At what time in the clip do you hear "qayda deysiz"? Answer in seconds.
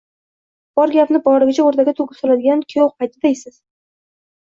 2.99-3.65